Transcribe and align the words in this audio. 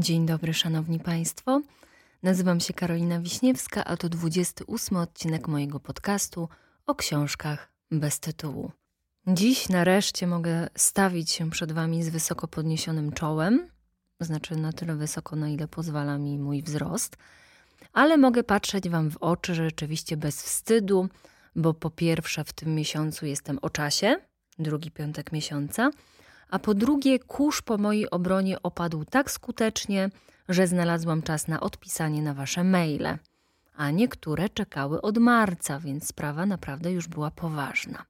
Dzień 0.00 0.26
dobry, 0.26 0.54
szanowni 0.54 1.00
państwo. 1.00 1.62
Nazywam 2.22 2.60
się 2.60 2.74
Karolina 2.74 3.20
Wiśniewska, 3.20 3.84
a 3.84 3.96
to 3.96 4.08
28 4.08 4.96
odcinek 4.96 5.48
mojego 5.48 5.80
podcastu 5.80 6.48
o 6.86 6.94
książkach 6.94 7.72
bez 7.90 8.20
tytułu. 8.20 8.72
Dziś 9.26 9.68
nareszcie 9.68 10.26
mogę 10.26 10.68
stawić 10.76 11.30
się 11.30 11.50
przed 11.50 11.72
wami 11.72 12.04
z 12.04 12.08
wysoko 12.08 12.48
podniesionym 12.48 13.12
czołem, 13.12 13.68
znaczy 14.20 14.56
na 14.56 14.72
tyle 14.72 14.94
wysoko, 14.94 15.36
na 15.36 15.48
ile 15.48 15.68
pozwala 15.68 16.18
mi 16.18 16.38
mój 16.38 16.62
wzrost, 16.62 17.16
ale 17.92 18.16
mogę 18.16 18.44
patrzeć 18.44 18.88
wam 18.88 19.10
w 19.10 19.16
oczy 19.16 19.54
rzeczywiście 19.54 20.16
bez 20.16 20.42
wstydu, 20.42 21.08
bo 21.56 21.74
po 21.74 21.90
pierwsze 21.90 22.44
w 22.44 22.52
tym 22.52 22.74
miesiącu 22.74 23.26
jestem 23.26 23.58
o 23.62 23.70
czasie, 23.70 24.16
drugi 24.58 24.90
piątek 24.90 25.32
miesiąca, 25.32 25.90
a 26.48 26.58
po 26.58 26.74
drugie 26.74 27.18
kurz 27.18 27.62
po 27.62 27.78
mojej 27.78 28.10
obronie 28.10 28.62
opadł 28.62 29.04
tak 29.04 29.30
skutecznie, 29.30 30.10
że 30.48 30.66
znalazłam 30.66 31.22
czas 31.22 31.48
na 31.48 31.60
odpisanie 31.60 32.22
na 32.22 32.34
wasze 32.34 32.64
maile, 32.64 33.18
a 33.76 33.90
niektóre 33.90 34.48
czekały 34.48 35.00
od 35.00 35.18
marca, 35.18 35.80
więc 35.80 36.06
sprawa 36.06 36.46
naprawdę 36.46 36.92
już 36.92 37.08
była 37.08 37.30
poważna. 37.30 38.04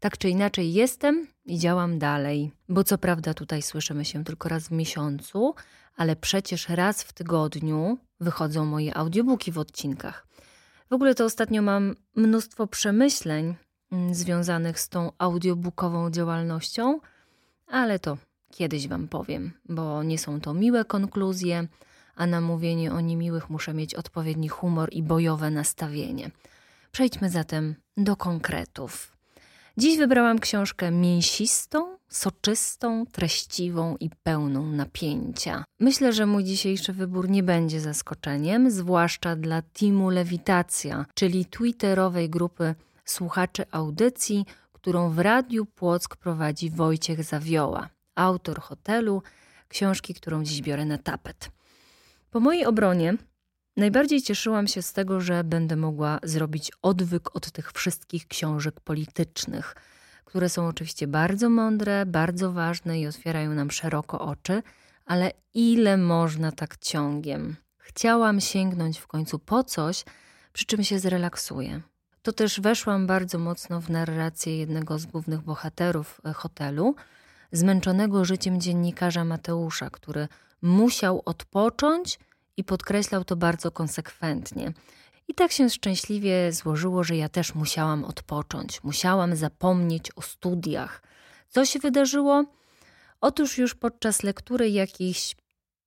Tak 0.00 0.18
czy 0.18 0.28
inaczej 0.28 0.72
jestem 0.72 1.26
i 1.44 1.58
działam 1.58 1.98
dalej, 1.98 2.52
bo 2.68 2.84
co 2.84 2.98
prawda 2.98 3.34
tutaj 3.34 3.62
słyszymy 3.62 4.04
się 4.04 4.24
tylko 4.24 4.48
raz 4.48 4.68
w 4.68 4.70
miesiącu, 4.70 5.54
ale 5.96 6.16
przecież 6.16 6.68
raz 6.68 7.02
w 7.02 7.12
tygodniu 7.12 7.98
wychodzą 8.20 8.64
moje 8.64 8.96
audiobooki 8.96 9.52
w 9.52 9.58
odcinkach. 9.58 10.26
W 10.90 10.92
ogóle 10.92 11.14
to 11.14 11.24
ostatnio 11.24 11.62
mam 11.62 11.94
mnóstwo 12.16 12.66
przemyśleń 12.66 13.54
mm, 13.92 14.14
związanych 14.14 14.80
z 14.80 14.88
tą 14.88 15.12
audiobookową 15.18 16.10
działalnością, 16.10 17.00
ale 17.66 17.98
to 17.98 18.18
kiedyś 18.52 18.88
Wam 18.88 19.08
powiem, 19.08 19.52
bo 19.68 20.02
nie 20.02 20.18
są 20.18 20.40
to 20.40 20.54
miłe 20.54 20.84
konkluzje, 20.84 21.68
a 22.16 22.26
na 22.26 22.40
mówienie 22.40 22.92
o 22.92 23.00
niemiłych 23.00 23.50
muszę 23.50 23.74
mieć 23.74 23.94
odpowiedni 23.94 24.48
humor 24.48 24.88
i 24.92 25.02
bojowe 25.02 25.50
nastawienie. 25.50 26.30
Przejdźmy 26.92 27.30
zatem 27.30 27.74
do 27.96 28.16
konkretów. 28.16 29.14
Dziś 29.76 29.98
wybrałam 29.98 30.38
książkę 30.38 30.90
mięsistą, 30.90 31.96
soczystą, 32.08 33.06
treściwą 33.12 33.96
i 34.00 34.10
pełną 34.22 34.66
napięcia. 34.66 35.64
Myślę, 35.80 36.12
że 36.12 36.26
mój 36.26 36.44
dzisiejszy 36.44 36.92
wybór 36.92 37.28
nie 37.30 37.42
będzie 37.42 37.80
zaskoczeniem, 37.80 38.70
zwłaszcza 38.70 39.36
dla 39.36 39.62
teamu 39.62 40.10
Lewitacja, 40.10 41.06
czyli 41.14 41.44
twitterowej 41.44 42.30
grupy 42.30 42.74
słuchaczy 43.04 43.64
audycji, 43.70 44.44
którą 44.84 45.10
w 45.10 45.18
Radiu 45.18 45.66
Płock 45.66 46.16
prowadzi 46.16 46.70
Wojciech 46.70 47.24
Zawioła, 47.24 47.88
autor 48.14 48.60
hotelu, 48.60 49.22
książki, 49.68 50.14
którą 50.14 50.44
dziś 50.44 50.62
biorę 50.62 50.84
na 50.84 50.98
tapet. 50.98 51.50
Po 52.30 52.40
mojej 52.40 52.66
obronie 52.66 53.14
najbardziej 53.76 54.22
cieszyłam 54.22 54.66
się 54.66 54.82
z 54.82 54.92
tego, 54.92 55.20
że 55.20 55.44
będę 55.44 55.76
mogła 55.76 56.18
zrobić 56.22 56.72
odwyk 56.82 57.36
od 57.36 57.50
tych 57.50 57.72
wszystkich 57.72 58.26
książek 58.26 58.80
politycznych, 58.80 59.74
które 60.24 60.48
są 60.48 60.66
oczywiście 60.66 61.06
bardzo 61.06 61.50
mądre, 61.50 62.06
bardzo 62.06 62.52
ważne 62.52 63.00
i 63.00 63.06
otwierają 63.06 63.54
nam 63.54 63.70
szeroko 63.70 64.20
oczy, 64.20 64.62
ale 65.04 65.30
ile 65.54 65.96
można 65.96 66.52
tak 66.52 66.76
ciągiem? 66.76 67.56
Chciałam 67.78 68.40
sięgnąć 68.40 68.98
w 68.98 69.06
końcu 69.06 69.38
po 69.38 69.64
coś, 69.64 70.04
przy 70.52 70.66
czym 70.66 70.84
się 70.84 70.98
zrelaksuję 70.98 71.80
to 72.24 72.32
też 72.32 72.60
weszłam 72.60 73.06
bardzo 73.06 73.38
mocno 73.38 73.80
w 73.80 73.90
narrację 73.90 74.58
jednego 74.58 74.98
z 74.98 75.06
głównych 75.06 75.40
bohaterów 75.40 76.20
e, 76.24 76.32
hotelu, 76.32 76.94
zmęczonego 77.52 78.24
życiem 78.24 78.60
dziennikarza 78.60 79.24
Mateusza, 79.24 79.90
który 79.90 80.28
musiał 80.62 81.22
odpocząć 81.24 82.18
i 82.56 82.64
podkreślał 82.64 83.24
to 83.24 83.36
bardzo 83.36 83.70
konsekwentnie. 83.70 84.72
I 85.28 85.34
tak 85.34 85.52
się 85.52 85.70
szczęśliwie 85.70 86.52
złożyło, 86.52 87.04
że 87.04 87.16
ja 87.16 87.28
też 87.28 87.54
musiałam 87.54 88.04
odpocząć, 88.04 88.84
musiałam 88.84 89.36
zapomnieć 89.36 90.10
o 90.16 90.22
studiach. 90.22 91.02
Co 91.48 91.64
się 91.64 91.78
wydarzyło? 91.78 92.44
Otóż 93.20 93.58
już 93.58 93.74
podczas 93.74 94.22
lektury 94.22 94.70
jakichś 94.70 95.36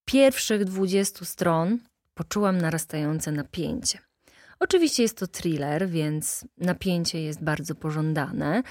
pierwszych 0.05 0.65
dwudziestu 0.65 1.25
stron 1.25 1.79
poczułam 2.13 2.57
narastające 2.57 3.31
napięcie. 3.31 4.06
Oczywiście 4.59 5.03
jest 5.03 5.17
to 5.17 5.27
thriller, 5.27 5.89
więc 5.89 6.45
napięcie 6.57 7.21
jest 7.21 7.43
bardzo 7.43 7.75
pożądane, 7.75 8.63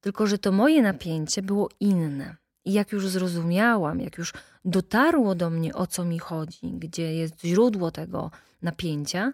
tylko 0.00 0.26
że 0.26 0.38
to 0.38 0.52
moje 0.52 0.82
napięcie 0.82 1.42
było 1.42 1.68
inne. 1.80 2.36
I 2.64 2.72
jak 2.72 2.92
już 2.92 3.08
zrozumiałam, 3.08 4.00
jak 4.00 4.18
już 4.18 4.32
dotarło 4.64 5.34
do 5.34 5.50
mnie 5.50 5.74
o 5.74 5.86
co 5.86 6.04
mi 6.04 6.18
chodzi, 6.18 6.60
gdzie 6.62 7.14
jest 7.14 7.44
źródło 7.44 7.90
tego 7.90 8.30
napięcia, 8.62 9.32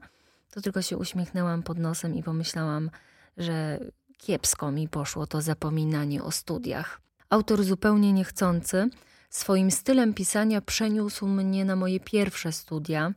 to 0.50 0.60
tylko 0.60 0.82
się 0.82 0.96
uśmiechnęłam 0.96 1.62
pod 1.62 1.78
nosem 1.78 2.14
i 2.14 2.22
pomyślałam, 2.22 2.90
że 3.36 3.78
kiepsko 4.18 4.70
mi 4.70 4.88
poszło 4.88 5.26
to 5.26 5.40
zapominanie 5.40 6.22
o 6.22 6.30
studiach. 6.30 7.00
Autor 7.30 7.64
zupełnie 7.64 8.12
niechcący 8.12 8.88
swoim 9.30 9.70
stylem 9.70 10.14
pisania 10.14 10.60
przeniósł 10.60 11.26
mnie 11.26 11.64
na 11.64 11.76
moje 11.76 12.00
pierwsze 12.00 12.52
studia 12.52 13.12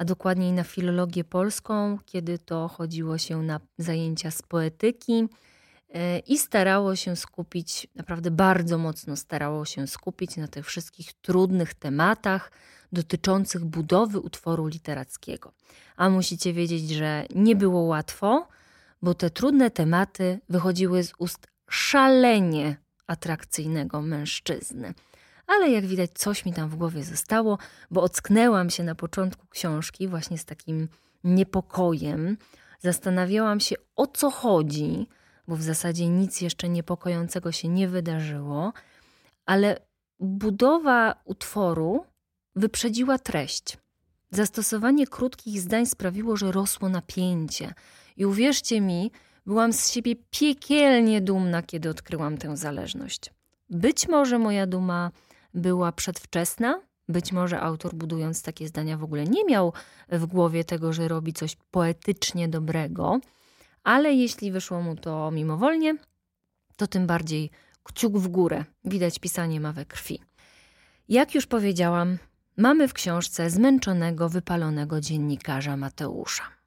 a 0.00 0.04
dokładniej 0.04 0.52
na 0.52 0.64
filologię 0.64 1.24
polską, 1.24 1.98
kiedy 2.06 2.38
to 2.38 2.68
chodziło 2.68 3.18
się 3.18 3.42
na 3.42 3.60
zajęcia 3.78 4.30
z 4.30 4.42
poetyki 4.42 5.28
e, 5.94 6.18
i 6.18 6.38
starało 6.38 6.96
się 6.96 7.16
skupić, 7.16 7.86
naprawdę 7.94 8.30
bardzo 8.30 8.78
mocno 8.78 9.16
starało 9.16 9.64
się 9.64 9.86
skupić 9.86 10.36
na 10.36 10.48
tych 10.48 10.66
wszystkich 10.66 11.12
trudnych 11.12 11.74
tematach 11.74 12.52
dotyczących 12.92 13.64
budowy 13.64 14.20
utworu 14.20 14.66
literackiego. 14.66 15.52
A 15.96 16.10
musicie 16.10 16.52
wiedzieć, 16.52 16.90
że 16.90 17.26
nie 17.34 17.56
było 17.56 17.80
łatwo, 17.80 18.48
bo 19.02 19.14
te 19.14 19.30
trudne 19.30 19.70
tematy 19.70 20.40
wychodziły 20.48 21.04
z 21.04 21.12
ust 21.18 21.46
szalenie 21.70 22.76
atrakcyjnego 23.06 24.02
mężczyzny 24.02 24.94
ale 25.50 25.70
jak 25.70 25.86
widać, 25.86 26.10
coś 26.14 26.44
mi 26.44 26.52
tam 26.52 26.68
w 26.68 26.76
głowie 26.76 27.04
zostało, 27.04 27.58
bo 27.90 28.02
ocknęłam 28.02 28.70
się 28.70 28.84
na 28.84 28.94
początku 28.94 29.46
książki 29.46 30.08
właśnie 30.08 30.38
z 30.38 30.44
takim 30.44 30.88
niepokojem. 31.24 32.36
Zastanawiałam 32.78 33.60
się, 33.60 33.76
o 33.96 34.06
co 34.06 34.30
chodzi, 34.30 35.06
bo 35.48 35.56
w 35.56 35.62
zasadzie 35.62 36.08
nic 36.08 36.40
jeszcze 36.40 36.68
niepokojącego 36.68 37.52
się 37.52 37.68
nie 37.68 37.88
wydarzyło, 37.88 38.72
ale 39.46 39.76
budowa 40.20 41.14
utworu 41.24 42.04
wyprzedziła 42.56 43.18
treść. 43.18 43.78
Zastosowanie 44.30 45.06
krótkich 45.06 45.60
zdań 45.60 45.86
sprawiło, 45.86 46.36
że 46.36 46.52
rosło 46.52 46.88
napięcie. 46.88 47.74
I 48.16 48.26
uwierzcie 48.26 48.80
mi, 48.80 49.10
byłam 49.46 49.72
z 49.72 49.90
siebie 49.90 50.16
piekielnie 50.30 51.20
dumna, 51.20 51.62
kiedy 51.62 51.90
odkryłam 51.90 52.38
tę 52.38 52.56
zależność. 52.56 53.30
Być 53.70 54.08
może 54.08 54.38
moja 54.38 54.66
duma 54.66 55.10
była 55.54 55.92
przedwczesna. 55.92 56.80
Być 57.08 57.32
może 57.32 57.60
autor, 57.60 57.94
budując 57.94 58.42
takie 58.42 58.68
zdania, 58.68 58.96
w 58.96 59.04
ogóle 59.04 59.24
nie 59.24 59.44
miał 59.44 59.72
w 60.08 60.26
głowie 60.26 60.64
tego, 60.64 60.92
że 60.92 61.08
robi 61.08 61.32
coś 61.32 61.56
poetycznie 61.70 62.48
dobrego, 62.48 63.20
ale 63.84 64.12
jeśli 64.12 64.52
wyszło 64.52 64.82
mu 64.82 64.96
to 64.96 65.30
mimowolnie, 65.30 65.96
to 66.76 66.86
tym 66.86 67.06
bardziej 67.06 67.50
kciuk 67.82 68.18
w 68.18 68.28
górę. 68.28 68.64
Widać, 68.84 69.18
pisanie 69.18 69.60
ma 69.60 69.72
we 69.72 69.84
krwi. 69.84 70.20
Jak 71.08 71.34
już 71.34 71.46
powiedziałam, 71.46 72.18
mamy 72.56 72.88
w 72.88 72.92
książce 72.92 73.50
zmęczonego, 73.50 74.28
wypalonego 74.28 75.00
dziennikarza 75.00 75.76
Mateusza. 75.76 76.59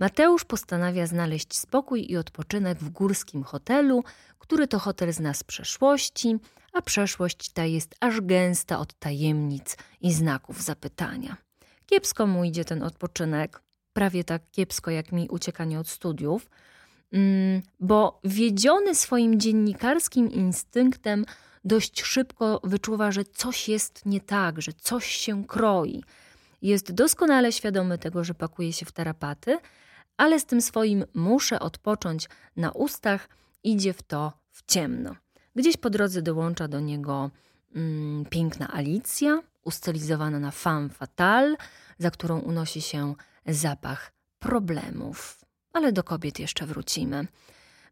Mateusz 0.00 0.44
postanawia 0.44 1.06
znaleźć 1.06 1.58
spokój 1.58 2.06
i 2.10 2.16
odpoczynek 2.16 2.78
w 2.78 2.90
górskim 2.90 3.44
hotelu, 3.44 4.04
który 4.38 4.68
to 4.68 4.78
hotel 4.78 5.12
zna 5.12 5.34
z 5.34 5.44
przeszłości, 5.44 6.36
a 6.72 6.82
przeszłość 6.82 7.48
ta 7.48 7.64
jest 7.64 7.94
aż 8.00 8.20
gęsta 8.20 8.78
od 8.78 8.94
tajemnic 8.94 9.76
i 10.00 10.12
znaków 10.12 10.62
zapytania. 10.62 11.36
Kiepsko 11.86 12.26
mu 12.26 12.44
idzie 12.44 12.64
ten 12.64 12.82
odpoczynek, 12.82 13.62
prawie 13.92 14.24
tak 14.24 14.42
kiepsko 14.50 14.90
jak 14.90 15.12
mi 15.12 15.28
uciekanie 15.28 15.80
od 15.80 15.88
studiów, 15.88 16.50
mm, 17.12 17.62
bo 17.80 18.20
wiedziony 18.24 18.94
swoim 18.94 19.40
dziennikarskim 19.40 20.30
instynktem 20.30 21.24
dość 21.64 22.02
szybko 22.02 22.60
wyczuwa, 22.64 23.12
że 23.12 23.24
coś 23.24 23.68
jest 23.68 24.06
nie 24.06 24.20
tak, 24.20 24.62
że 24.62 24.72
coś 24.72 25.06
się 25.06 25.44
kroi. 25.44 26.02
Jest 26.62 26.92
doskonale 26.92 27.52
świadomy 27.52 27.98
tego, 27.98 28.24
że 28.24 28.34
pakuje 28.34 28.72
się 28.72 28.86
w 28.86 28.92
tarapaty, 28.92 29.58
ale 30.20 30.40
z 30.40 30.44
tym 30.44 30.62
swoim 30.62 31.04
muszę 31.14 31.60
odpocząć 31.60 32.28
na 32.56 32.70
ustach 32.70 33.28
idzie 33.64 33.92
w 33.92 34.02
to 34.02 34.32
w 34.50 34.62
ciemno. 34.66 35.16
Gdzieś 35.56 35.76
po 35.76 35.90
drodze 35.90 36.22
dołącza 36.22 36.68
do 36.68 36.80
niego 36.80 37.30
mm, 37.74 38.24
piękna 38.24 38.72
Alicja, 38.72 39.42
ustylizowana 39.64 40.38
na 40.38 40.50
femme 40.50 40.88
fatale, 40.88 41.56
za 41.98 42.10
którą 42.10 42.38
unosi 42.38 42.80
się 42.80 43.14
zapach 43.46 44.12
problemów. 44.38 45.40
Ale 45.72 45.92
do 45.92 46.04
kobiet 46.04 46.38
jeszcze 46.38 46.66
wrócimy. 46.66 47.26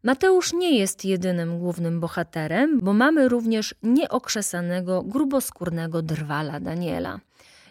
Mateusz 0.03 0.53
nie 0.53 0.77
jest 0.77 1.05
jedynym 1.05 1.59
głównym 1.59 1.99
bohaterem, 1.99 2.79
bo 2.79 2.93
mamy 2.93 3.29
również 3.29 3.75
nieokrzesanego, 3.83 5.03
gruboskórnego 5.03 6.01
drwala 6.01 6.59
Daniela. 6.59 7.19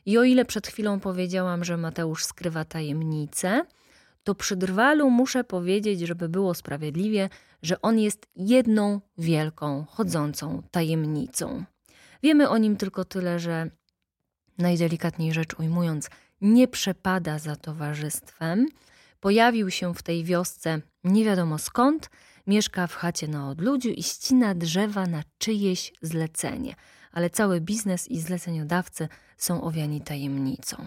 I 0.07 0.19
o 0.19 0.25
ile 0.25 0.45
przed 0.45 0.67
chwilą 0.67 1.01
powiedziałam, 1.01 1.65
że 1.65 1.77
Mateusz 1.77 2.25
skrywa 2.25 2.65
tajemnicę, 2.65 3.65
to 4.25 4.35
przy 4.35 4.57
drwalu 4.57 5.11
muszę 5.11 5.45
powiedzieć, 5.45 6.01
żeby 6.01 6.29
było 6.29 6.55
sprawiedliwie, 6.55 7.29
że 7.63 7.83
on 7.83 7.99
jest 7.99 8.27
jedną 8.37 9.01
wielką, 9.19 9.85
chodzącą 9.89 10.63
tajemnicą. 10.71 11.65
Wiemy 12.23 12.49
o 12.49 12.59
nim 12.59 12.77
tylko 12.77 13.05
tyle, 13.05 13.39
że 13.39 13.71
najdelikatniej 14.59 15.33
rzecz 15.33 15.59
ujmując, 15.59 16.11
nie 16.41 16.69
przepada 16.69 17.39
za 17.39 17.57
towarzystwem. 17.57 18.67
Pojawił 19.21 19.71
się 19.71 19.95
w 19.95 20.03
tej 20.03 20.25
wiosce 20.25 20.81
nie 21.05 21.25
wiadomo 21.25 21.59
skąd, 21.59 22.11
mieszka 22.47 22.87
w 22.87 22.95
chacie 22.95 23.29
na 23.29 23.49
odludziu 23.49 23.91
i 23.91 24.03
ścina 24.03 24.55
drzewa 24.55 25.07
na 25.07 25.23
czyjeś 25.39 25.93
zlecenie, 26.03 26.75
ale 27.13 27.31
cały 27.31 27.61
biznes 27.61 28.09
i 28.09 28.21
zleceniodawcy 28.21 29.09
są 29.37 29.63
owiani 29.63 30.01
tajemnicą. 30.01 30.87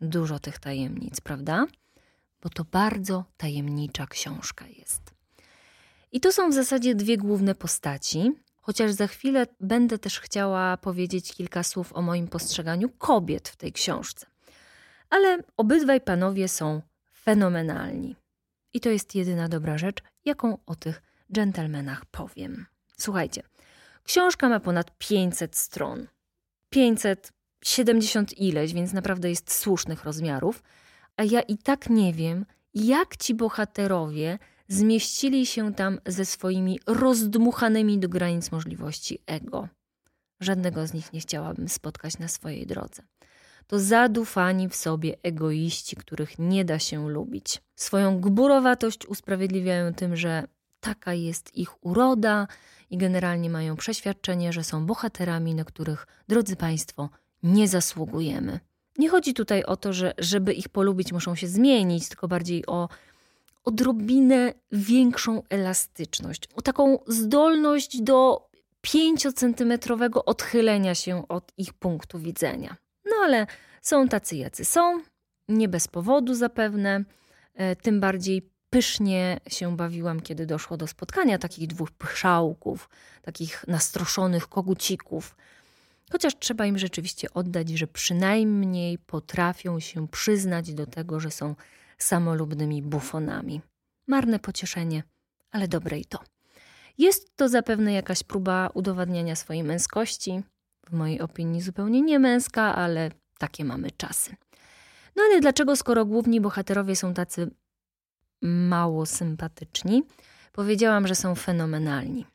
Dużo 0.00 0.38
tych 0.38 0.58
tajemnic, 0.58 1.20
prawda? 1.20 1.66
Bo 2.42 2.48
to 2.48 2.64
bardzo 2.64 3.24
tajemnicza 3.36 4.06
książka 4.06 4.66
jest. 4.66 5.02
I 6.12 6.20
to 6.20 6.32
są 6.32 6.50
w 6.50 6.54
zasadzie 6.54 6.94
dwie 6.94 7.16
główne 7.16 7.54
postaci, 7.54 8.32
chociaż 8.60 8.92
za 8.92 9.06
chwilę 9.06 9.46
będę 9.60 9.98
też 9.98 10.20
chciała 10.20 10.76
powiedzieć 10.76 11.34
kilka 11.34 11.62
słów 11.62 11.92
o 11.92 12.02
moim 12.02 12.28
postrzeganiu 12.28 12.88
kobiet 12.88 13.48
w 13.48 13.56
tej 13.56 13.72
książce. 13.72 14.26
Ale 15.10 15.38
obydwaj 15.56 16.00
panowie 16.00 16.48
są 16.48 16.82
fenomenalni. 17.22 18.16
I 18.72 18.80
to 18.80 18.90
jest 18.90 19.14
jedyna 19.14 19.48
dobra 19.48 19.78
rzecz, 19.78 20.02
jaką 20.24 20.58
o 20.66 20.74
tych 20.74 21.02
dżentelmenach 21.32 22.04
powiem. 22.04 22.66
Słuchajcie, 22.98 23.42
książka 24.04 24.48
ma 24.48 24.60
ponad 24.60 24.98
500 24.98 25.56
stron. 25.56 26.06
570 26.70 28.38
ileś, 28.38 28.72
więc 28.72 28.92
naprawdę 28.92 29.30
jest 29.30 29.52
słusznych 29.52 30.04
rozmiarów. 30.04 30.62
A 31.20 31.24
ja 31.24 31.40
i 31.40 31.58
tak 31.58 31.90
nie 31.90 32.12
wiem, 32.12 32.46
jak 32.74 33.16
ci 33.16 33.34
bohaterowie 33.34 34.38
zmieścili 34.68 35.46
się 35.46 35.74
tam 35.74 35.98
ze 36.06 36.24
swoimi 36.24 36.80
rozdmuchanymi 36.86 37.98
do 37.98 38.08
granic 38.08 38.52
możliwości 38.52 39.18
ego. 39.26 39.68
Żadnego 40.40 40.86
z 40.86 40.94
nich 40.94 41.12
nie 41.12 41.20
chciałabym 41.20 41.68
spotkać 41.68 42.18
na 42.18 42.28
swojej 42.28 42.66
drodze. 42.66 43.02
To 43.66 43.78
zadufani 43.78 44.68
w 44.68 44.76
sobie 44.76 45.16
egoiści, 45.22 45.96
których 45.96 46.38
nie 46.38 46.64
da 46.64 46.78
się 46.78 47.08
lubić. 47.10 47.62
Swoją 47.76 48.20
gburowatość 48.20 49.06
usprawiedliwiają 49.06 49.94
tym, 49.94 50.16
że 50.16 50.44
taka 50.80 51.14
jest 51.14 51.56
ich 51.56 51.84
uroda 51.84 52.46
i 52.90 52.96
generalnie 52.96 53.50
mają 53.50 53.76
przeświadczenie, 53.76 54.52
że 54.52 54.64
są 54.64 54.86
bohaterami, 54.86 55.54
na 55.54 55.64
których, 55.64 56.06
drodzy 56.28 56.56
Państwo, 56.56 57.08
nie 57.42 57.68
zasługujemy. 57.68 58.60
Nie 59.00 59.08
chodzi 59.08 59.34
tutaj 59.34 59.64
o 59.64 59.76
to, 59.76 59.92
że 59.92 60.14
żeby 60.18 60.52
ich 60.52 60.68
polubić, 60.68 61.12
muszą 61.12 61.34
się 61.34 61.48
zmienić, 61.48 62.08
tylko 62.08 62.28
bardziej 62.28 62.66
o 62.66 62.88
odrobinę 63.64 64.54
większą 64.72 65.42
elastyczność, 65.48 66.48
o 66.56 66.62
taką 66.62 66.98
zdolność 67.06 68.02
do 68.02 68.48
pięciocentymetrowego 68.80 70.24
odchylenia 70.24 70.94
się 70.94 71.28
od 71.28 71.52
ich 71.56 71.72
punktu 71.72 72.18
widzenia. 72.18 72.76
No 73.04 73.16
ale 73.24 73.46
są 73.82 74.08
tacy, 74.08 74.36
jacy 74.36 74.64
są, 74.64 75.00
nie 75.48 75.68
bez 75.68 75.88
powodu 75.88 76.34
zapewne, 76.34 77.04
e, 77.54 77.76
tym 77.76 78.00
bardziej 78.00 78.50
pysznie 78.70 79.40
się 79.48 79.76
bawiłam, 79.76 80.20
kiedy 80.20 80.46
doszło 80.46 80.76
do 80.76 80.86
spotkania 80.86 81.38
takich 81.38 81.66
dwóch 81.66 81.90
pyszałków, 81.90 82.88
takich 83.22 83.64
nastroszonych 83.68 84.48
kogucików. 84.48 85.36
Chociaż 86.12 86.38
trzeba 86.38 86.66
im 86.66 86.78
rzeczywiście 86.78 87.34
oddać, 87.34 87.68
że 87.68 87.86
przynajmniej 87.86 88.98
potrafią 88.98 89.80
się 89.80 90.08
przyznać 90.08 90.74
do 90.74 90.86
tego, 90.86 91.20
że 91.20 91.30
są 91.30 91.54
samolubnymi 91.98 92.82
bufonami. 92.82 93.60
Marne 94.06 94.38
pocieszenie, 94.38 95.02
ale 95.50 95.68
dobre 95.68 95.98
i 95.98 96.04
to. 96.04 96.18
Jest 96.98 97.36
to 97.36 97.48
zapewne 97.48 97.92
jakaś 97.92 98.22
próba 98.22 98.70
udowadniania 98.74 99.36
swojej 99.36 99.64
męskości, 99.64 100.42
w 100.86 100.92
mojej 100.92 101.20
opinii 101.20 101.60
zupełnie 101.60 102.02
nie 102.02 102.18
męska, 102.18 102.74
ale 102.74 103.10
takie 103.38 103.64
mamy 103.64 103.90
czasy. 103.90 104.36
No 105.16 105.22
ale 105.22 105.40
dlaczego, 105.40 105.76
skoro 105.76 106.04
główni 106.04 106.40
bohaterowie 106.40 106.96
są 106.96 107.14
tacy 107.14 107.50
mało 108.42 109.06
sympatyczni, 109.06 110.02
powiedziałam, 110.52 111.06
że 111.06 111.14
są 111.14 111.34
fenomenalni? 111.34 112.26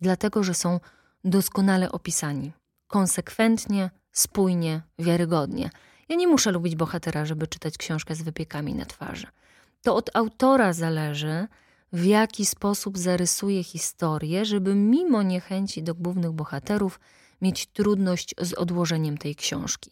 Dlatego, 0.00 0.42
że 0.42 0.54
są 0.54 0.80
doskonale 1.24 1.92
opisani, 1.92 2.52
konsekwentnie, 2.92 3.90
spójnie, 4.12 4.82
wiarygodnie. 4.98 5.70
Ja 6.08 6.16
nie 6.16 6.28
muszę 6.28 6.52
lubić 6.52 6.76
bohatera, 6.76 7.24
żeby 7.24 7.46
czytać 7.46 7.78
książkę 7.78 8.14
z 8.14 8.22
wypiekami 8.22 8.74
na 8.74 8.84
twarzy. 8.84 9.26
To 9.82 9.96
od 9.96 10.10
autora 10.16 10.72
zależy, 10.72 11.46
w 11.92 12.04
jaki 12.04 12.46
sposób 12.46 12.98
zarysuje 12.98 13.64
historię, 13.64 14.44
żeby 14.44 14.74
mimo 14.74 15.22
niechęci 15.22 15.82
do 15.82 15.94
głównych 15.94 16.32
bohaterów 16.32 17.00
mieć 17.42 17.66
trudność 17.66 18.34
z 18.40 18.52
odłożeniem 18.54 19.18
tej 19.18 19.34
książki. 19.36 19.90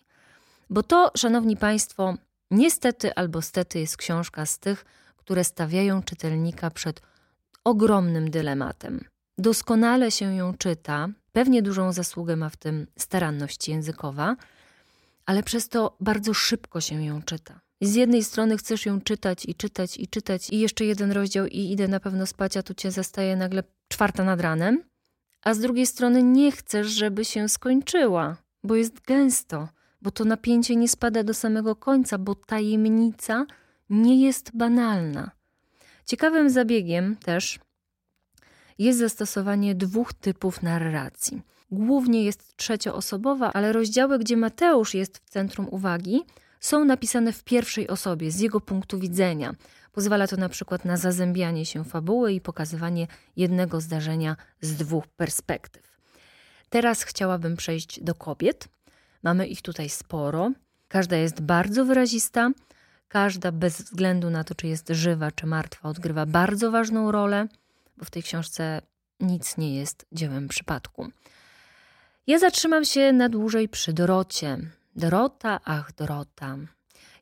Bo 0.70 0.82
to, 0.82 1.10
szanowni 1.16 1.56
państwo, 1.56 2.14
niestety 2.50 3.14
albo 3.14 3.42
stety 3.42 3.80
jest 3.80 3.96
książka 3.96 4.46
z 4.46 4.58
tych, 4.58 4.84
które 5.16 5.44
stawiają 5.44 6.02
czytelnika 6.02 6.70
przed 6.70 7.02
ogromnym 7.64 8.30
dylematem. 8.30 9.04
Doskonale 9.38 10.10
się 10.10 10.34
ją 10.34 10.54
czyta, 10.54 11.08
pewnie 11.32 11.62
dużą 11.62 11.92
zasługę 11.92 12.36
ma 12.36 12.48
w 12.48 12.56
tym 12.56 12.86
staranność 12.98 13.68
językowa, 13.68 14.36
ale 15.26 15.42
przez 15.42 15.68
to 15.68 15.96
bardzo 16.00 16.34
szybko 16.34 16.80
się 16.80 17.04
ją 17.04 17.22
czyta. 17.22 17.60
z 17.82 17.94
jednej 17.94 18.24
strony 18.24 18.56
chcesz 18.56 18.86
ją 18.86 19.00
czytać 19.00 19.46
i 19.46 19.54
czytać 19.54 19.96
i 19.96 20.08
czytać 20.08 20.50
i 20.50 20.58
jeszcze 20.58 20.84
jeden 20.84 21.12
rozdział 21.12 21.46
i 21.46 21.58
idę 21.58 21.88
na 21.88 22.00
pewno 22.00 22.26
spać, 22.26 22.56
a 22.56 22.62
tu 22.62 22.74
cię 22.74 22.90
zastaje 22.90 23.36
nagle 23.36 23.62
czwarta 23.88 24.24
nad 24.24 24.40
ranem, 24.40 24.82
a 25.42 25.54
z 25.54 25.58
drugiej 25.58 25.86
strony 25.86 26.22
nie 26.22 26.52
chcesz, 26.52 26.86
żeby 26.86 27.24
się 27.24 27.48
skończyła, 27.48 28.36
bo 28.64 28.76
jest 28.76 29.00
gęsto, 29.00 29.68
bo 30.02 30.10
to 30.10 30.24
napięcie 30.24 30.76
nie 30.76 30.88
spada 30.88 31.22
do 31.22 31.34
samego 31.34 31.76
końca, 31.76 32.18
bo 32.18 32.34
tajemnica 32.34 33.46
nie 33.90 34.26
jest 34.26 34.50
banalna. 34.56 35.30
Ciekawym 36.06 36.50
zabiegiem 36.50 37.16
też 37.16 37.58
jest 38.80 38.98
zastosowanie 38.98 39.74
dwóch 39.74 40.12
typów 40.12 40.62
narracji. 40.62 41.42
Głównie 41.70 42.24
jest 42.24 42.56
trzecioosobowa, 42.56 43.52
ale 43.52 43.72
rozdziały, 43.72 44.18
gdzie 44.18 44.36
Mateusz 44.36 44.94
jest 44.94 45.18
w 45.18 45.30
centrum 45.30 45.68
uwagi, 45.70 46.22
są 46.60 46.84
napisane 46.84 47.32
w 47.32 47.44
pierwszej 47.44 47.88
osobie, 47.88 48.30
z 48.30 48.40
jego 48.40 48.60
punktu 48.60 48.98
widzenia. 48.98 49.54
Pozwala 49.92 50.26
to 50.26 50.36
na 50.36 50.48
przykład 50.48 50.84
na 50.84 50.96
zazębianie 50.96 51.66
się 51.66 51.84
fabuły 51.84 52.32
i 52.32 52.40
pokazywanie 52.40 53.06
jednego 53.36 53.80
zdarzenia 53.80 54.36
z 54.60 54.76
dwóch 54.76 55.06
perspektyw. 55.06 56.00
Teraz 56.70 57.02
chciałabym 57.02 57.56
przejść 57.56 58.00
do 58.02 58.14
kobiet. 58.14 58.68
Mamy 59.22 59.46
ich 59.46 59.62
tutaj 59.62 59.88
sporo. 59.88 60.52
Każda 60.88 61.16
jest 61.16 61.40
bardzo 61.40 61.84
wyrazista. 61.84 62.50
Każda, 63.08 63.52
bez 63.52 63.82
względu 63.82 64.30
na 64.30 64.44
to, 64.44 64.54
czy 64.54 64.66
jest 64.66 64.88
żywa, 64.88 65.30
czy 65.30 65.46
martwa, 65.46 65.88
odgrywa 65.88 66.26
bardzo 66.26 66.70
ważną 66.70 67.12
rolę, 67.12 67.48
w 68.04 68.10
tej 68.10 68.22
książce 68.22 68.82
nic 69.20 69.56
nie 69.56 69.76
jest 69.76 70.06
dziełem 70.12 70.48
przypadku. 70.48 71.10
Ja 72.26 72.38
zatrzymam 72.38 72.84
się 72.84 73.12
na 73.12 73.28
dłużej 73.28 73.68
przy 73.68 73.92
Dorocie. 73.92 74.58
Dorota, 74.96 75.60
ach, 75.64 75.92
Dorota. 75.92 76.56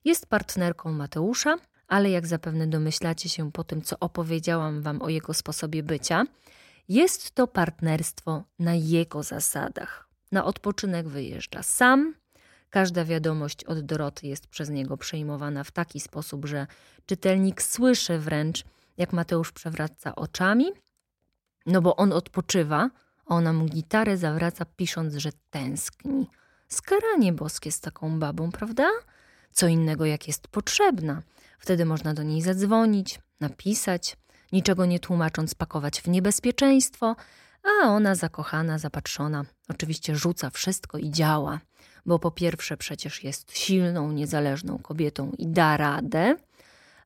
Jest 0.04 0.26
partnerką 0.26 0.92
Mateusza, 0.92 1.56
ale 1.88 2.11
jak 2.11 2.26
zapewne 2.26 2.66
domyślacie 2.66 3.28
się 3.28 3.52
po 3.52 3.64
tym, 3.64 3.82
co 3.82 3.99
opowiedziałam 3.99 4.82
Wam 4.82 5.02
o 5.02 5.08
jego 5.08 5.35
sposobie 5.35 5.82
bycia, 5.82 6.25
jest 6.88 7.30
to 7.30 7.47
partnerstwo 7.47 8.44
na 8.58 8.75
jego 8.75 9.23
zasadach. 9.23 10.08
Na 10.32 10.44
odpoczynek 10.44 11.08
wyjeżdża 11.08 11.62
sam. 11.62 12.14
Każda 12.70 13.04
wiadomość 13.04 13.64
od 13.64 13.80
Doroty 13.80 14.26
jest 14.26 14.47
przez 14.47 14.70
niego 14.70 14.97
przejmowana 14.97 15.64
w 15.64 15.70
taki 15.70 16.00
sposób, 16.00 16.47
że 16.47 16.66
czytelnik 17.06 17.62
słyszy 17.62 18.18
wręcz, 18.18 18.64
jak 18.99 19.12
Mateusz 19.12 19.52
przewraca 19.52 20.17
oczami, 20.17 20.67
no 21.67 21.83
bo 21.83 21.97
on 21.97 22.12
odpoczywa, 22.12 22.90
a 23.26 23.35
ona 23.35 23.52
mu 23.52 23.64
gitarę 23.64 24.17
zawraca, 24.17 24.64
pisząc, 24.76 25.14
że 25.14 25.31
tęskni. 25.50 26.26
Skaranie 26.69 27.33
boskie 27.33 27.73
z 27.73 27.81
taką 27.81 28.19
babą, 28.19 28.50
prawda? 28.50 28.88
Co 29.52 29.67
innego, 29.67 30.07
jak 30.07 30.28
jest 30.28 30.49
potrzebna. 30.49 31.23
Wtedy 31.59 31.85
można 31.85 32.14
do 32.14 32.23
niej 32.23 32.43
zadzwonić, 32.43 33.21
napisać, 33.40 34.17
niczego 34.52 34.87
nie 34.87 35.00
tłumacząc, 35.00 35.55
pakować 35.55 36.00
w 36.00 36.09
niebezpieczeństwo, 36.09 37.17
a 37.64 37.88
ona 37.88 38.14
zakochana, 38.14 38.78
zapatrzona, 38.78 39.45
oczywiście 39.69 40.17
rzuca 40.17 40.50
wszystko 40.50 40.99
i 40.99 41.11
działa, 41.11 41.61
bo 42.07 42.19
po 42.19 42.31
pierwsze 42.31 42.76
przecież 42.76 43.25
jest 43.25 43.59
silną, 43.59 44.12
niezależną 44.12 44.78
kobietą 44.78 45.33
i 45.38 45.47
da 45.47 45.76
radę, 45.76 46.37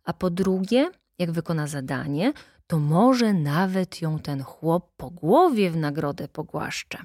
a 0.05 0.13
po 0.13 0.31
drugie, 0.31 0.91
jak 1.19 1.33
wykona 1.33 1.67
zadanie, 1.67 2.33
to 2.67 2.79
może 2.79 3.33
nawet 3.33 4.03
ją 4.03 4.19
ten 4.19 4.43
chłop 4.43 4.93
po 4.97 5.11
głowie 5.11 5.71
w 5.71 5.77
nagrodę 5.77 6.29
pogłaszcze. 6.29 6.99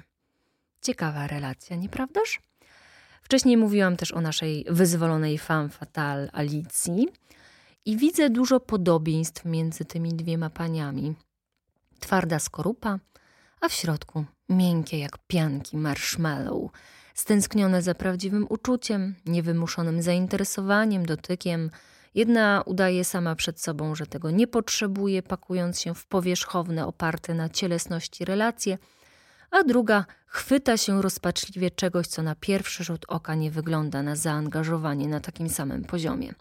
Ciekawa 0.82 1.26
relacja, 1.26 1.76
nieprawdaż? 1.76 2.40
Wcześniej 3.22 3.56
mówiłam 3.56 3.96
też 3.96 4.12
o 4.12 4.20
naszej 4.20 4.66
wyzwolonej 4.68 5.38
femme 5.38 5.68
fatale 5.68 6.30
Alicji 6.32 7.08
i 7.84 7.96
widzę 7.96 8.30
dużo 8.30 8.60
podobieństw 8.60 9.44
między 9.44 9.84
tymi 9.84 10.14
dwiema 10.14 10.50
paniami. 10.50 11.14
Twarda 12.00 12.38
skorupa, 12.38 12.98
a 13.60 13.68
w 13.68 13.72
środku 13.72 14.24
miękkie 14.48 14.98
jak 14.98 15.18
pianki 15.26 15.76
marshmallow, 15.76 16.70
stęsknione 17.14 17.82
za 17.82 17.94
prawdziwym 17.94 18.46
uczuciem, 18.48 19.14
niewymuszonym 19.26 20.02
zainteresowaniem, 20.02 21.06
dotykiem. 21.06 21.70
Jedna 22.14 22.62
udaje 22.66 23.04
sama 23.04 23.34
przed 23.34 23.60
sobą, 23.60 23.94
że 23.94 24.06
tego 24.06 24.30
nie 24.30 24.46
potrzebuje, 24.46 25.22
pakując 25.22 25.80
się 25.80 25.94
w 25.94 26.06
powierzchowne, 26.06 26.86
oparte 26.86 27.34
na 27.34 27.48
cielesności 27.48 28.24
relacje, 28.24 28.78
a 29.50 29.64
druga 29.64 30.04
chwyta 30.26 30.76
się 30.76 31.02
rozpaczliwie 31.02 31.70
czegoś, 31.70 32.06
co 32.06 32.22
na 32.22 32.34
pierwszy 32.34 32.84
rzut 32.84 33.04
oka 33.08 33.34
nie 33.34 33.50
wygląda 33.50 34.02
na 34.02 34.16
zaangażowanie 34.16 35.08
na 35.08 35.20
takim 35.20 35.48
samym 35.48 35.84
poziomie. 35.84 36.34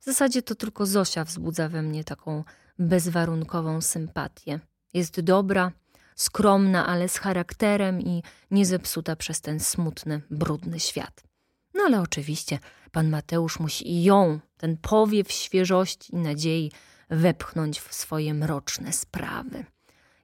W 0.00 0.04
zasadzie 0.04 0.42
to 0.42 0.54
tylko 0.54 0.86
Zosia 0.86 1.24
wzbudza 1.24 1.68
we 1.68 1.82
mnie 1.82 2.04
taką 2.04 2.44
bezwarunkową 2.78 3.80
sympatię. 3.80 4.60
Jest 4.94 5.20
dobra, 5.20 5.72
skromna, 6.16 6.86
ale 6.86 7.08
z 7.08 7.18
charakterem 7.18 8.00
i 8.00 8.22
nie 8.50 8.66
zepsuta 8.66 9.16
przez 9.16 9.40
ten 9.40 9.60
smutny, 9.60 10.20
brudny 10.30 10.80
świat. 10.80 11.31
No 11.82 11.86
ale 11.86 12.00
oczywiście 12.00 12.58
pan 12.92 13.10
Mateusz 13.10 13.60
musi 13.60 14.02
ją, 14.02 14.40
ten 14.56 14.76
powiew 14.76 15.32
świeżości 15.32 16.14
i 16.14 16.18
nadziei, 16.18 16.72
wepchnąć 17.10 17.80
w 17.80 17.94
swoje 17.94 18.34
mroczne 18.34 18.92
sprawy. 18.92 19.64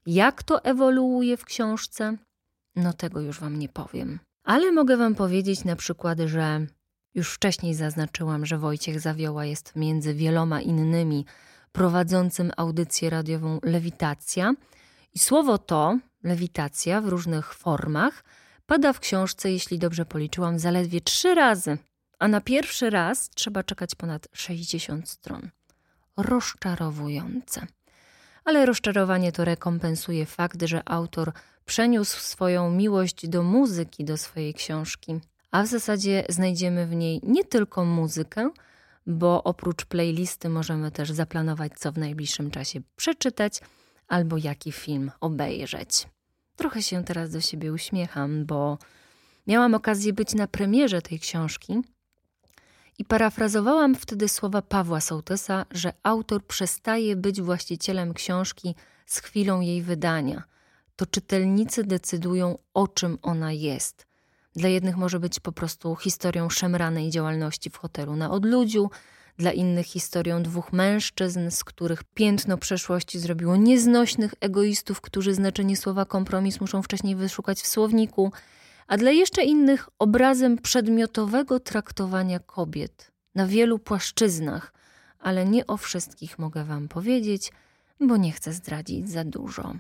Jak 0.07 0.43
to 0.43 0.65
ewoluuje 0.65 1.37
w 1.37 1.45
książce? 1.45 2.17
No 2.77 2.93
tego 2.93 3.21
już 3.21 3.41
wam 3.41 3.59
nie 3.59 3.69
powiem. 3.69 4.19
Ale 4.45 4.73
mogę 4.73 4.97
wam 4.97 5.15
powiedzieć 5.15 5.65
na 5.65 5.77
przykład, 5.77 6.19
że 6.27 6.67
już 7.15 7.35
wcześniej 7.35 7.75
zaznaczyłam, 7.75 8.47
że 8.47 8.59
Wojciech 8.59 9.01
Zawioła 9.01 9.45
jest 9.45 9.77
między 9.77 10.15
wieloma 10.15 10.61
innymi 10.61 11.25
prowadzącym 11.73 12.53
audycję 12.57 13.11
radiową 13.11 13.59
Lewitacja– 13.63 14.53
i 15.15 15.19
słowo 15.19 15.59
to, 15.59 15.99
lewitacja 16.23 17.01
w 17.01 17.09
różnych 17.09 17.55
formach, 17.55 18.25
pada 18.69 18.93
w 18.93 19.01
książce, 19.01 19.53
jeśli 19.53 19.79
dobrze 19.79 20.05
policzyłam, 20.05 20.59
zaledwie 20.59 21.01
trzy 21.01 21.35
razy, 21.35 21.79
a 22.19 22.29
na 22.29 22.41
pierwszy 22.41 22.91
raz 22.91 23.31
trzeba 23.31 23.63
czekać 23.63 23.95
ponad 23.95 24.29
60 24.33 25.09
stron. 25.09 25.51
Rozczarowujące. 26.17 27.67
Ale 28.45 28.67
rozczarowanie 28.67 29.33
to 29.33 29.45
rekompensuje 29.45 30.27
fakt, 30.27 30.63
że 30.63 30.89
autor 30.89 31.33
przeniósł 31.65 32.21
swoją 32.21 32.71
miłość 32.71 33.29
do 33.29 33.43
muzyki 33.43 34.05
do 34.05 34.17
swojej 34.17 34.55
książki, 34.55 35.21
a 35.51 35.63
w 35.63 35.67
zasadzie 35.67 36.25
znajdziemy 36.29 36.87
w 36.87 36.95
niej 36.95 37.21
nie 37.23 37.45
tylko 37.45 37.85
muzykę, 37.85 38.51
bo 39.07 39.45
oprócz 39.45 39.85
playlisty 39.85 40.49
możemy 40.49 40.91
też 40.91 41.11
zaplanować, 41.11 41.73
co 41.77 41.93
w 41.93 41.99
najbliższym 41.99 42.51
czasie 42.51 42.81
przeczytać– 42.97 43.61
albo 44.09 44.37
jaki 44.37 44.73
film 44.73 45.11
obejrzeć. 45.21 46.07
Trochę 46.59 46.83
się 46.83 47.05
teraz 47.05 47.31
do 47.31 47.41
siebie 47.41 47.73
uśmiecham, 47.73 48.47
bo 48.47 48.79
miałam 49.47 49.75
okazję 49.75 50.13
być 50.13 50.35
na 50.35 50.47
premierze 50.47 51.03
tej 51.03 51.21
książki 51.21 51.81
i 52.99 53.05
parafrazowałam 53.05 53.95
wtedy 53.95 54.29
słowa 54.29 54.63
Pawła 54.63 55.01
Sołtysa, 55.01 55.67
że 55.71 55.93
autor 56.03 56.47
przestaje 56.47 57.17
być 57.17 57.43
właścicielem 57.43 58.15
książki 58.15 58.75
z 59.07 59.19
chwilą 59.19 59.61
jej 59.61 59.83
wydania. 59.83 60.43
To 60.97 61.07
czytelnicy 61.07 61.85
decydują, 61.85 62.59
o 62.75 62.89
czym 62.89 63.19
ona 63.23 63.53
jest. 63.53 64.07
Dla 64.57 64.69
jednych 64.69 64.97
może 64.97 65.21
być 65.21 65.41
po 65.41 65.53
prostu 65.53 65.97
historią 65.97 66.51
szemranej 66.51 67.11
działalności 67.11 67.71
w 67.71 67.77
hotelu 67.77 68.17
na 68.17 68.31
odludziu, 68.31 68.91
dla 69.39 69.53
innych 69.53 69.87
historią 69.87 70.43
dwóch 70.43 70.73
mężczyzn, 70.73 71.51
z 71.51 71.65
których 71.65 72.05
piętno 72.05 72.59
przeszłości 72.59 73.19
zrobiło 73.19 73.57
nieznośnych 73.57 74.35
egoistów, 74.41 75.01
którzy 75.01 75.35
znaczenie 75.35 75.77
słowa 75.77 76.05
kompromis 76.05 76.61
muszą 76.61 76.83
wcześniej 76.83 77.17
wyszukać 77.17 77.61
w 77.61 77.67
słowniku, 77.67 78.33
a 78.87 78.97
dla 78.97 79.11
jeszcze 79.11 79.45
innych 79.45 79.89
obrazem 79.99 80.59
przedmiotowego 80.59 81.61
traktowania 81.61 82.39
kobiet 82.39 83.11
na 83.35 83.47
wielu 83.47 83.79
płaszczyznach, 83.79 84.73
ale 85.19 85.45
nie 85.45 85.67
o 85.67 85.77
wszystkich 85.77 86.39
mogę 86.39 86.65
Wam 86.65 86.89
powiedzieć, 86.89 87.53
bo 88.01 88.17
nie 88.17 88.33
chcę 88.33 88.53
zdradzić 88.53 89.11
za 89.11 89.25
dużo. 89.25 89.75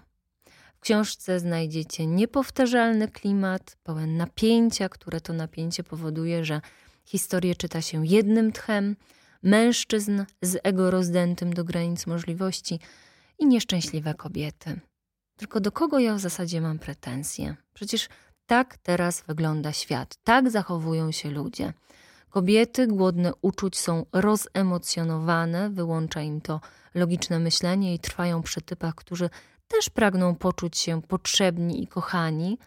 W 0.74 0.80
książce 0.80 1.40
znajdziecie 1.40 2.06
niepowtarzalny 2.06 3.08
klimat, 3.08 3.76
pełen 3.82 4.16
napięcia, 4.16 4.88
które 4.88 5.20
to 5.20 5.32
napięcie 5.32 5.84
powoduje, 5.84 6.44
że 6.44 6.60
historię 7.04 7.54
czyta 7.54 7.82
się 7.82 8.06
jednym 8.06 8.52
tchem, 8.52 8.96
mężczyzn 9.42 10.25
z 10.42 10.59
ego 10.62 10.90
rozdętym 10.90 11.52
do 11.52 11.64
granic 11.64 12.07
możliwości 12.07 12.80
i 13.38 13.47
nieszczęśliwe 13.47 14.14
kobiety. 14.14 14.80
Tylko 15.37 15.61
do 15.61 15.73
kogo 15.73 15.99
ja 15.99 16.14
w 16.14 16.21
zasadzie 16.21 16.61
mam 16.61 16.78
pretensje? 16.78 17.57
Przecież 17.75 18.09
tak 18.47 18.76
teraz 18.76 19.25
wygląda 19.26 19.73
świat, 19.73 20.16
tak 20.25 20.50
zachowują 20.50 21.12
się 21.12 21.30
ludzie. 21.30 21.73
Kobiety 22.30 22.87
głodne 22.87 23.33
uczuć 23.42 23.78
są 23.78 24.07
rozemocjonowane, 24.12 25.71
wyłącza 25.71 26.23
im 26.23 26.40
to 26.40 26.61
logiczne 26.95 27.38
myślenie 27.38 27.95
i 27.95 27.99
trwają 27.99 28.42
przy 28.42 28.61
typach, 28.61 28.95
którzy 28.95 29.30
też 29.68 29.90
pragną 29.90 30.35
poczuć 30.35 30.78
się 30.78 31.02
potrzebni 31.02 31.83
i 31.83 31.87
kochani, 31.87 32.59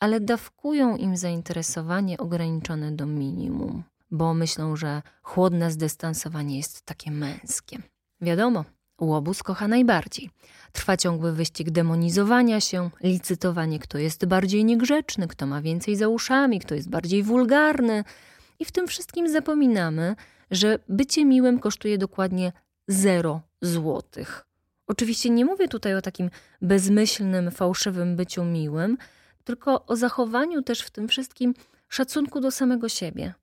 ale 0.00 0.20
dawkują 0.20 0.96
im 0.96 1.16
zainteresowanie 1.16 2.18
ograniczone 2.18 2.92
do 2.92 3.06
minimum 3.06 3.82
bo 4.10 4.34
myślą, 4.34 4.76
że 4.76 5.02
chłodne 5.22 5.70
zdystansowanie 5.70 6.56
jest 6.56 6.82
takie 6.82 7.10
męskie. 7.10 7.78
Wiadomo, 8.20 8.64
łobuz 9.00 9.42
kocha 9.42 9.68
najbardziej. 9.68 10.30
Trwa 10.72 10.96
ciągły 10.96 11.32
wyścig 11.32 11.70
demonizowania 11.70 12.60
się, 12.60 12.90
licytowanie, 13.00 13.78
kto 13.78 13.98
jest 13.98 14.26
bardziej 14.26 14.64
niegrzeczny, 14.64 15.28
kto 15.28 15.46
ma 15.46 15.62
więcej 15.62 15.96
za 15.96 16.08
uszami, 16.08 16.60
kto 16.60 16.74
jest 16.74 16.90
bardziej 16.90 17.22
wulgarny. 17.22 18.04
I 18.58 18.64
w 18.64 18.72
tym 18.72 18.86
wszystkim 18.86 19.28
zapominamy, 19.28 20.16
że 20.50 20.78
bycie 20.88 21.24
miłym 21.24 21.58
kosztuje 21.58 21.98
dokładnie 21.98 22.52
zero 22.88 23.40
złotych. 23.62 24.46
Oczywiście 24.86 25.30
nie 25.30 25.44
mówię 25.44 25.68
tutaj 25.68 25.94
o 25.94 26.02
takim 26.02 26.30
bezmyślnym, 26.62 27.50
fałszywym 27.50 28.16
byciu 28.16 28.44
miłym, 28.44 28.96
tylko 29.44 29.86
o 29.86 29.96
zachowaniu 29.96 30.62
też 30.62 30.80
w 30.80 30.90
tym 30.90 31.08
wszystkim 31.08 31.54
szacunku 31.88 32.40
do 32.40 32.50
samego 32.50 32.88
siebie, 32.88 33.34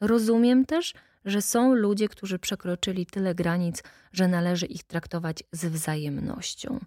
Rozumiem 0.00 0.66
też, 0.66 0.94
że 1.24 1.42
są 1.42 1.74
ludzie, 1.74 2.08
którzy 2.08 2.38
przekroczyli 2.38 3.06
tyle 3.06 3.34
granic, 3.34 3.82
że 4.12 4.28
należy 4.28 4.66
ich 4.66 4.82
traktować 4.82 5.42
z 5.52 5.64
wzajemnością. 5.66 6.78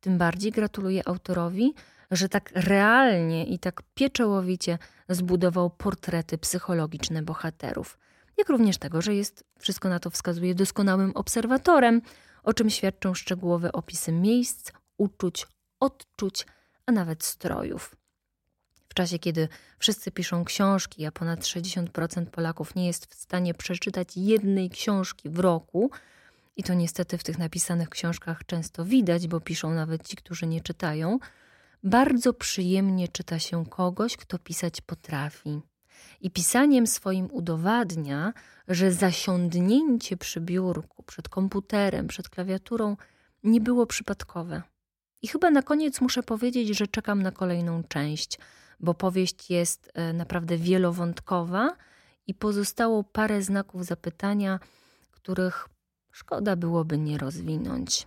Tym 0.00 0.18
bardziej 0.18 0.52
gratuluję 0.52 1.08
autorowi, 1.08 1.74
że 2.10 2.28
tak 2.28 2.50
realnie 2.54 3.46
i 3.46 3.58
tak 3.58 3.82
pieczołowicie 3.94 4.78
zbudował 5.08 5.70
portrety 5.70 6.38
psychologiczne 6.38 7.22
bohaterów. 7.22 7.98
Jak 8.36 8.48
również 8.48 8.78
tego, 8.78 9.02
że 9.02 9.14
jest, 9.14 9.44
wszystko 9.58 9.88
na 9.88 10.00
to 10.00 10.10
wskazuje, 10.10 10.54
doskonałym 10.54 11.12
obserwatorem, 11.14 12.02
o 12.42 12.54
czym 12.54 12.70
świadczą 12.70 13.14
szczegółowe 13.14 13.72
opisy 13.72 14.12
miejsc, 14.12 14.72
uczuć, 14.98 15.46
odczuć, 15.80 16.46
a 16.86 16.92
nawet 16.92 17.24
strojów. 17.24 17.99
W 18.90 18.94
czasie, 18.94 19.18
kiedy 19.18 19.48
wszyscy 19.78 20.10
piszą 20.10 20.44
książki, 20.44 21.06
a 21.06 21.12
ponad 21.12 21.40
60% 21.40 22.26
Polaków 22.26 22.74
nie 22.74 22.86
jest 22.86 23.06
w 23.06 23.14
stanie 23.14 23.54
przeczytać 23.54 24.16
jednej 24.16 24.70
książki 24.70 25.28
w 25.28 25.38
roku, 25.38 25.90
i 26.56 26.62
to 26.62 26.74
niestety 26.74 27.18
w 27.18 27.24
tych 27.24 27.38
napisanych 27.38 27.88
książkach 27.88 28.46
często 28.46 28.84
widać, 28.84 29.28
bo 29.28 29.40
piszą 29.40 29.74
nawet 29.74 30.08
ci, 30.08 30.16
którzy 30.16 30.46
nie 30.46 30.60
czytają, 30.60 31.18
bardzo 31.82 32.32
przyjemnie 32.32 33.08
czyta 33.08 33.38
się 33.38 33.66
kogoś, 33.66 34.16
kto 34.16 34.38
pisać 34.38 34.80
potrafi. 34.80 35.60
I 36.20 36.30
pisaniem 36.30 36.86
swoim 36.86 37.28
udowadnia, 37.32 38.32
że 38.68 38.92
zasiądnięcie 38.92 40.16
przy 40.16 40.40
biurku, 40.40 41.02
przed 41.02 41.28
komputerem, 41.28 42.06
przed 42.06 42.28
klawiaturą 42.28 42.96
nie 43.44 43.60
było 43.60 43.86
przypadkowe. 43.86 44.62
I 45.22 45.28
chyba 45.28 45.50
na 45.50 45.62
koniec 45.62 46.00
muszę 46.00 46.22
powiedzieć, 46.22 46.68
że 46.78 46.86
czekam 46.86 47.22
na 47.22 47.30
kolejną 47.30 47.84
część 47.84 48.38
bo 48.80 48.94
powieść 48.94 49.50
jest 49.50 49.90
e, 49.94 50.12
naprawdę 50.12 50.56
wielowątkowa 50.56 51.76
i 52.26 52.34
pozostało 52.34 53.04
parę 53.04 53.42
znaków 53.42 53.84
zapytania, 53.84 54.60
których 55.10 55.68
szkoda 56.12 56.56
byłoby 56.56 56.98
nie 56.98 57.18
rozwinąć. 57.18 58.06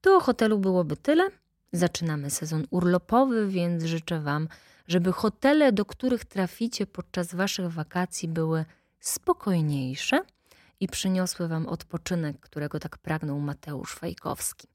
To 0.00 0.16
o 0.16 0.20
hotelu 0.20 0.58
byłoby 0.58 0.96
tyle. 0.96 1.30
Zaczynamy 1.72 2.30
sezon 2.30 2.66
urlopowy, 2.70 3.48
więc 3.48 3.84
życzę 3.84 4.20
Wam, 4.20 4.48
żeby 4.88 5.12
hotele, 5.12 5.72
do 5.72 5.84
których 5.84 6.24
traficie 6.24 6.86
podczas 6.86 7.34
Waszych 7.34 7.72
wakacji, 7.72 8.28
były 8.28 8.64
spokojniejsze 9.00 10.20
i 10.80 10.88
przyniosły 10.88 11.48
Wam 11.48 11.66
odpoczynek, 11.66 12.40
którego 12.40 12.80
tak 12.80 12.98
pragnął 12.98 13.40
Mateusz 13.40 13.94
Fajkowski. 13.94 14.68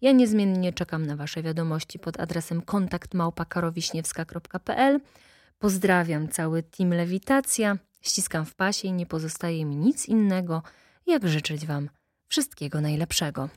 Ja 0.00 0.12
niezmiennie 0.12 0.72
czekam 0.72 1.06
na 1.06 1.16
Wasze 1.16 1.42
wiadomości 1.42 1.98
pod 1.98 2.20
adresem 2.20 2.62
kontaktmałpakarowiśniewska.pl. 2.62 5.00
Pozdrawiam 5.58 6.28
cały 6.28 6.62
team 6.62 6.90
Lewitacja, 6.90 7.78
ściskam 8.00 8.46
w 8.46 8.54
pasie 8.54 8.88
i 8.88 8.92
nie 8.92 9.06
pozostaje 9.06 9.64
mi 9.64 9.76
nic 9.76 10.08
innego, 10.08 10.62
jak 11.06 11.28
życzyć 11.28 11.66
Wam 11.66 11.88
wszystkiego 12.28 12.80
najlepszego. 12.80 13.50